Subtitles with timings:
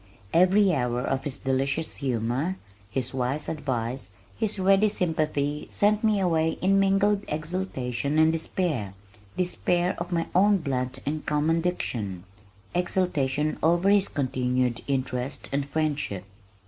[0.33, 2.55] Every hour of his delicious humor,
[2.89, 8.95] his wise advice, his ready sympathy sent me away in mingled exaltation and despair
[9.37, 12.23] despair of my own blunt and common diction,
[12.73, 16.23] exaltation over his continued interest and friendship.